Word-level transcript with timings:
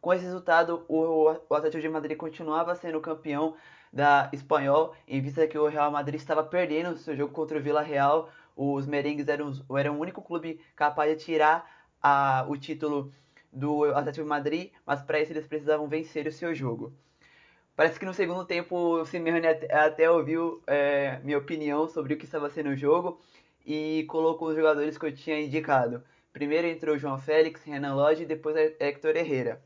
Com 0.00 0.12
esse 0.12 0.24
resultado, 0.24 0.84
o, 0.88 1.28
Atlético 1.50 1.80
de 1.80 1.88
Madrid 1.88 2.16
continuava 2.16 2.74
sendo 2.74 3.00
campeão 3.00 3.54
da 3.92 4.30
Espanhol, 4.32 4.94
em 5.06 5.20
vista 5.20 5.46
que 5.46 5.58
o 5.58 5.68
Real 5.68 5.90
Madrid 5.90 6.18
estava 6.20 6.42
perdendo 6.42 6.96
seu 6.96 7.14
jogo 7.16 7.32
contra 7.32 7.58
o 7.58 7.62
Vila 7.62 7.82
Real. 7.82 8.30
Os 8.56 8.86
merengues 8.86 9.28
eram, 9.28 9.52
eram 9.76 9.96
o 9.96 10.00
único 10.00 10.22
clube 10.22 10.60
capaz 10.74 11.10
de 11.10 11.24
tirar 11.24 11.68
a, 12.02 12.44
o 12.48 12.56
título 12.56 13.12
do 13.52 13.84
Atlético 13.84 14.26
Madrid, 14.26 14.70
mas 14.86 15.02
para 15.02 15.20
isso 15.20 15.32
eles 15.32 15.46
precisavam 15.46 15.88
vencer 15.88 16.26
o 16.26 16.32
seu 16.32 16.54
jogo. 16.54 16.92
Parece 17.76 17.98
que 17.98 18.06
no 18.06 18.14
segundo 18.14 18.44
tempo 18.44 18.76
o 18.76 19.04
Simeone 19.04 19.46
até, 19.46 19.74
até 19.74 20.10
ouviu 20.10 20.62
é, 20.66 21.18
minha 21.22 21.38
opinião 21.38 21.88
sobre 21.88 22.14
o 22.14 22.16
que 22.18 22.24
estava 22.24 22.50
sendo 22.50 22.70
o 22.70 22.76
jogo 22.76 23.20
e 23.64 24.04
colocou 24.08 24.48
os 24.48 24.56
jogadores 24.56 24.98
que 24.98 25.06
eu 25.06 25.14
tinha 25.14 25.40
indicado. 25.40 26.02
Primeiro 26.32 26.66
entrou 26.66 26.98
João 26.98 27.18
Félix, 27.18 27.62
Renan 27.64 27.94
Lodge 27.94 28.22
e 28.22 28.26
depois 28.26 28.56
Hector 28.78 29.16
Herrera. 29.16 29.62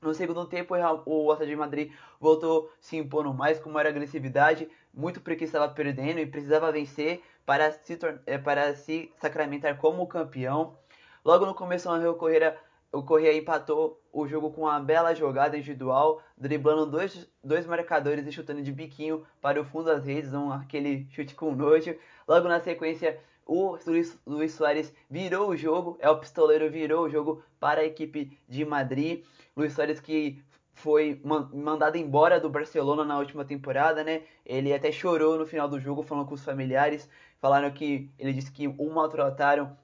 No 0.00 0.14
segundo 0.14 0.44
tempo, 0.46 0.74
o 0.74 1.32
Atlético 1.32 1.46
de 1.46 1.56
Madrid 1.56 1.92
voltou 2.20 2.70
se 2.80 2.96
impondo 2.96 3.32
mais 3.32 3.58
com 3.58 3.70
maior 3.70 3.88
agressividade, 3.88 4.68
muito 4.92 5.20
porque 5.20 5.44
estava 5.44 5.68
perdendo 5.68 6.20
e 6.20 6.26
precisava 6.26 6.70
vencer 6.70 7.22
para 7.44 7.72
se, 7.72 7.98
é, 8.26 8.38
para 8.38 8.74
se 8.74 9.10
sacramentar 9.18 9.78
como 9.78 10.06
campeão. 10.06 10.76
Logo 11.24 11.46
no 11.46 11.54
começo, 11.54 11.90
o 11.90 12.14
Correia 12.14 12.56
o 12.92 13.02
Correia 13.02 13.36
empatou 13.36 14.00
o 14.12 14.26
jogo 14.26 14.50
com 14.50 14.62
uma 14.62 14.80
bela 14.80 15.14
jogada 15.14 15.56
individual, 15.56 16.22
driblando 16.36 16.86
dois, 16.86 17.28
dois 17.44 17.66
marcadores 17.66 18.26
e 18.26 18.32
chutando 18.32 18.62
de 18.62 18.72
biquinho 18.72 19.26
para 19.40 19.60
o 19.60 19.64
fundo 19.64 19.86
das 19.86 20.04
redes, 20.04 20.32
um, 20.32 20.50
aquele 20.50 21.06
chute 21.10 21.34
com 21.34 21.54
nojo. 21.54 21.94
Logo 22.26 22.48
na 22.48 22.60
sequência, 22.60 23.20
o 23.46 23.78
Luiz, 23.86 24.18
Luiz 24.26 24.52
Soares 24.52 24.92
virou 25.08 25.50
o 25.50 25.56
jogo, 25.56 25.96
é 26.00 26.10
o 26.10 26.18
pistoleiro 26.18 26.68
virou 26.68 27.04
o 27.06 27.08
jogo 27.08 27.42
para 27.60 27.80
a 27.80 27.84
equipe 27.84 28.36
de 28.48 28.64
Madrid. 28.64 29.24
Luiz 29.56 29.72
Soares 29.72 30.00
que 30.00 30.42
foi 30.74 31.20
mandado 31.54 31.96
embora 31.96 32.38
do 32.38 32.50
Barcelona 32.50 33.04
na 33.04 33.18
última 33.18 33.44
temporada, 33.44 34.04
né? 34.04 34.22
Ele 34.44 34.74
até 34.74 34.92
chorou 34.92 35.38
no 35.38 35.46
final 35.46 35.68
do 35.68 35.80
jogo 35.80 36.02
falando 36.02 36.26
com 36.26 36.34
os 36.34 36.44
familiares, 36.44 37.08
falaram 37.40 37.70
que 37.70 38.10
ele 38.18 38.32
disse 38.32 38.52
que 38.52 38.68
o 38.68 38.90
maltrataram 38.90 39.76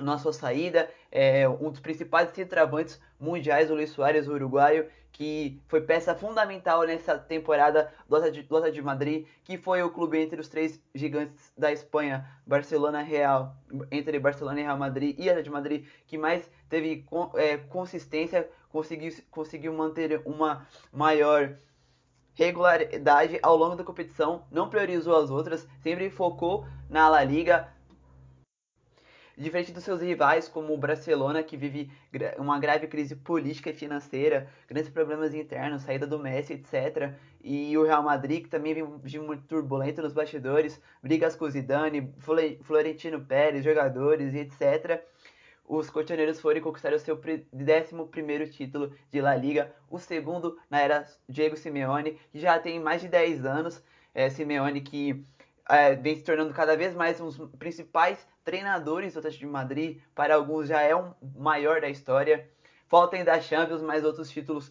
na 0.00 0.18
sua 0.18 0.32
saída, 0.32 0.90
é, 1.10 1.48
um 1.48 1.70
dos 1.70 1.80
principais 1.80 2.30
centroavantes 2.34 3.00
mundiais, 3.18 3.70
o 3.70 3.74
Luiz 3.74 3.90
Soares, 3.90 4.26
o 4.26 4.32
uruguaio, 4.32 4.88
que 5.14 5.62
foi 5.68 5.80
peça 5.80 6.12
fundamental 6.14 6.82
nessa 6.82 7.16
temporada 7.16 7.92
do 8.08 8.16
Atlético 8.16 8.70
de 8.72 8.82
Madrid, 8.82 9.26
que 9.44 9.56
foi 9.56 9.80
o 9.80 9.90
clube 9.90 10.18
entre 10.18 10.40
os 10.40 10.48
três 10.48 10.82
gigantes 10.92 11.52
da 11.56 11.72
Espanha, 11.72 12.28
Barcelona 12.44 13.00
Real, 13.00 13.54
entre 13.92 14.18
Barcelona 14.18 14.60
e 14.60 14.64
Real 14.64 14.76
Madrid 14.76 15.16
e 15.16 15.30
Atlético 15.30 15.44
de 15.44 15.50
Madrid, 15.50 15.86
que 16.06 16.18
mais 16.18 16.50
teve 16.68 17.06
é, 17.36 17.56
consistência, 17.58 18.48
conseguiu, 18.70 19.12
conseguiu 19.30 19.72
manter 19.72 20.20
uma 20.24 20.66
maior 20.92 21.56
regularidade 22.34 23.38
ao 23.40 23.56
longo 23.56 23.76
da 23.76 23.84
competição, 23.84 24.44
não 24.50 24.68
priorizou 24.68 25.16
as 25.16 25.30
outras, 25.30 25.66
sempre 25.80 26.10
focou 26.10 26.66
na 26.90 27.08
La 27.08 27.22
Liga, 27.22 27.68
Diferente 29.36 29.72
dos 29.72 29.82
seus 29.82 30.00
rivais, 30.00 30.48
como 30.48 30.72
o 30.72 30.78
Barcelona, 30.78 31.42
que 31.42 31.56
vive 31.56 31.90
uma 32.38 32.56
grave 32.58 32.86
crise 32.86 33.16
política 33.16 33.70
e 33.70 33.74
financeira, 33.74 34.48
grandes 34.68 34.88
problemas 34.88 35.34
internos, 35.34 35.82
saída 35.82 36.06
do 36.06 36.20
Messi, 36.20 36.52
etc. 36.52 37.12
E 37.42 37.76
o 37.76 37.82
Real 37.82 38.02
Madrid, 38.02 38.44
que 38.44 38.48
também 38.48 38.74
vive 39.02 39.18
muito 39.18 39.42
turbulento 39.42 40.00
nos 40.00 40.12
bastidores, 40.12 40.80
brigas 41.02 41.34
com 41.34 41.50
Zidane, 41.50 42.14
Florentino 42.62 43.24
Pérez, 43.24 43.64
jogadores 43.64 44.34
etc. 44.34 45.02
Os 45.66 45.90
cotoneiros 45.90 46.40
foram 46.40 46.60
conquistar 46.60 46.92
o 46.92 46.98
seu 46.98 47.16
11 47.16 48.50
título 48.52 48.92
de 49.10 49.20
La 49.20 49.34
Liga, 49.34 49.74
o 49.90 49.98
segundo 49.98 50.56
na 50.70 50.80
era 50.80 51.06
Diego 51.28 51.56
Simeone, 51.56 52.20
que 52.30 52.38
já 52.38 52.58
tem 52.58 52.78
mais 52.78 53.00
de 53.02 53.08
10 53.08 53.44
anos. 53.44 53.82
É, 54.14 54.30
Simeone 54.30 54.80
que 54.80 55.24
é, 55.68 55.94
vem 55.94 56.16
se 56.16 56.22
tornando 56.22 56.52
cada 56.52 56.76
vez 56.76 56.94
mais 56.94 57.20
um 57.20 57.26
dos 57.26 57.38
principais 57.58 58.26
treinadores 58.44 59.14
do 59.14 59.18
Atlético 59.18 59.46
de 59.46 59.50
Madrid. 59.50 60.00
Para 60.14 60.34
alguns 60.34 60.68
já 60.68 60.82
é 60.82 60.94
o 60.94 61.14
maior 61.36 61.80
da 61.80 61.88
história. 61.88 62.48
Falta 62.88 63.16
ainda 63.16 63.32
a 63.32 63.40
Champions, 63.40 63.82
mas 63.82 64.04
outros 64.04 64.30
títulos 64.30 64.70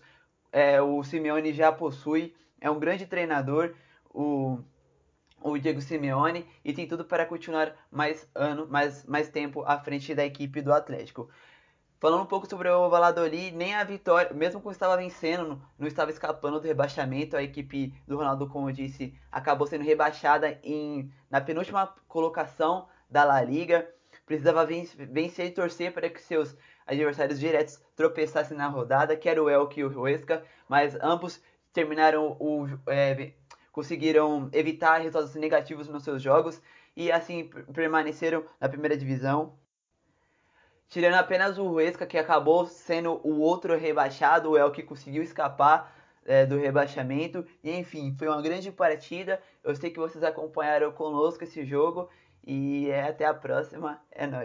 é, 0.52 0.82
o 0.82 1.04
Simeone 1.04 1.52
já 1.52 1.72
possui. 1.72 2.36
É 2.62 2.70
um 2.70 2.80
grande 2.80 3.06
treinador, 3.06 3.74
o, 4.10 4.60
o 5.42 5.58
Diego 5.58 5.82
Simeone, 5.82 6.48
e 6.64 6.72
tem 6.72 6.88
tudo 6.88 7.04
para 7.04 7.26
continuar 7.26 7.76
mais 7.92 8.30
ano, 8.34 8.68
mais, 8.68 9.04
mais 9.06 9.30
tempo 9.30 9.64
à 9.66 9.80
frente 9.80 10.14
da 10.14 10.24
equipe 10.24 10.62
do 10.62 10.72
Atlético. 10.72 11.30
Falando 12.04 12.24
um 12.24 12.26
pouco 12.26 12.50
sobre 12.50 12.68
o 12.68 12.90
Valladolid, 12.90 13.56
nem 13.56 13.76
a 13.76 13.84
vitória, 13.86 14.34
mesmo 14.34 14.60
quando 14.60 14.74
estava 14.76 14.98
vencendo, 14.98 15.62
não 15.80 15.88
estava 15.88 16.12
escapando 16.12 16.60
do 16.60 16.68
rebaixamento. 16.68 17.38
A 17.38 17.42
equipe 17.42 17.94
do 18.06 18.18
Ronaldo, 18.18 18.46
como 18.50 18.70
eu 18.70 18.74
disse, 18.74 19.18
acabou 19.32 19.66
sendo 19.66 19.86
rebaixada 19.86 20.60
em, 20.62 21.10
na 21.32 21.40
penúltima 21.40 21.96
colocação 22.10 22.90
da 23.10 23.24
La 23.24 23.42
Liga. 23.42 23.90
Precisava 24.26 24.66
vencer 24.66 25.46
e 25.46 25.52
torcer 25.52 25.94
para 25.94 26.10
que 26.10 26.22
seus 26.22 26.58
adversários 26.86 27.40
diretos 27.40 27.82
tropeçassem 27.96 28.58
na 28.58 28.68
rodada, 28.68 29.16
que 29.16 29.30
era 29.30 29.42
o 29.42 29.50
Elk 29.50 29.80
e 29.80 29.86
o 29.86 30.02
Huesca, 30.02 30.44
mas 30.68 30.98
ambos 31.00 31.42
terminaram 31.72 32.36
o, 32.38 32.68
é, 32.86 33.32
conseguiram 33.72 34.50
evitar 34.52 34.98
resultados 34.98 35.36
negativos 35.36 35.88
nos 35.88 36.04
seus 36.04 36.22
jogos 36.22 36.62
e 36.98 37.10
assim 37.10 37.50
permaneceram 37.74 38.44
na 38.60 38.68
primeira 38.68 38.98
divisão 38.98 39.58
tirando 40.94 41.16
apenas 41.16 41.58
o 41.58 41.66
Huesca, 41.72 42.06
que 42.06 42.20
acabou 42.20 42.68
sendo 42.68 43.20
o 43.24 43.40
outro 43.40 43.76
rebaixado, 43.76 44.52
o 44.52 44.58
El 44.58 44.72
que 44.72 44.84
conseguiu 44.84 45.24
escapar 45.24 45.92
é, 46.24 46.46
do 46.46 46.56
rebaixamento. 46.56 47.44
E 47.64 47.72
enfim, 47.72 48.16
foi 48.16 48.28
uma 48.28 48.40
grande 48.44 48.72
partida. 48.72 49.42
Eu 49.64 49.76
sei 49.76 49.90
que 49.90 50.00
vocês 50.00 50.24
acompanharam 50.24 50.92
conosco 50.92 51.44
esse 51.44 51.66
jogo. 51.66 52.10
E 52.46 52.92
é, 52.92 53.10
até 53.10 53.26
a 53.26 53.34
próxima. 53.34 54.00
É 54.12 54.28
nóis. 54.28 54.42